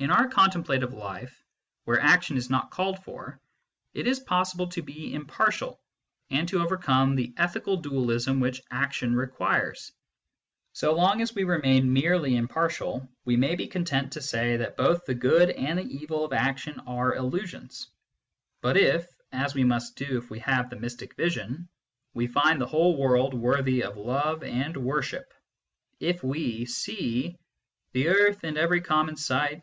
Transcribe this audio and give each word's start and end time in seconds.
In 0.00 0.10
our 0.10 0.28
contemplative 0.28 0.94
life, 0.94 1.44
where 1.84 2.00
action 2.00 2.38
is 2.38 2.48
not 2.48 2.70
called 2.70 3.04
for, 3.04 3.38
it 3.92 4.06
is 4.06 4.18
possible 4.18 4.66
to 4.68 4.80
be 4.80 5.12
impartial, 5.12 5.78
and 6.30 6.48
to 6.48 6.62
overcome 6.62 7.14
the 7.16 7.34
ethical 7.36 7.76
dualism 7.76 8.40
which 8.40 8.62
action 8.70 9.14
requires. 9.14 9.92
So 10.72 10.94
long 10.94 11.20
as 11.20 11.34
we 11.34 11.44
remain 11.44 11.92
merely 11.92 12.34
impartial, 12.34 13.06
we 13.26 13.36
may 13.36 13.56
be 13.56 13.66
content 13.68 14.12
to 14.14 14.22
say 14.22 14.56
that 14.56 14.78
both 14.78 15.04
the 15.04 15.12
good 15.14 15.50
and 15.50 15.78
the 15.78 15.82
evil 15.84 16.24
of 16.24 16.32
action 16.32 16.80
are 16.86 17.14
illusions. 17.16 17.86
But 18.62 18.78
if, 18.78 19.06
as 19.32 19.52
we 19.54 19.64
must 19.64 19.96
do 19.96 20.16
if 20.16 20.30
we 20.30 20.38
have 20.38 20.70
the 20.70 20.76
mystic 20.80 21.14
vision, 21.14 21.68
we 22.14 22.26
find 22.26 22.58
the 22.58 22.66
whole 22.66 22.96
world 22.96 23.34
worthy 23.34 23.82
of 23.82 23.98
love 23.98 24.42
and 24.44 24.78
worship, 24.78 25.30
if 26.00 26.24
we 26.24 26.64
see" 26.64 27.36
The 27.92 28.08
earth, 28.08 28.44
and 28.44 28.56
every 28.56 28.80
common 28.80 29.16
sight. 29.18 29.58